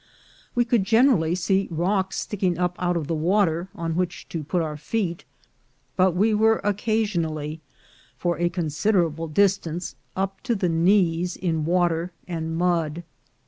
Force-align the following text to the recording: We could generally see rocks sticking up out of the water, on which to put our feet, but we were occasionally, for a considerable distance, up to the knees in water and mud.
We 0.55 0.65
could 0.65 0.83
generally 0.83 1.35
see 1.35 1.67
rocks 1.69 2.17
sticking 2.17 2.57
up 2.57 2.75
out 2.79 2.97
of 2.97 3.05
the 3.05 3.13
water, 3.13 3.67
on 3.75 3.95
which 3.95 4.27
to 4.29 4.43
put 4.43 4.63
our 4.63 4.75
feet, 4.75 5.25
but 5.95 6.13
we 6.15 6.33
were 6.33 6.59
occasionally, 6.63 7.61
for 8.17 8.39
a 8.39 8.49
considerable 8.49 9.27
distance, 9.27 9.95
up 10.15 10.41
to 10.41 10.55
the 10.55 10.69
knees 10.69 11.35
in 11.35 11.65
water 11.65 12.13
and 12.27 12.57
mud. 12.57 13.03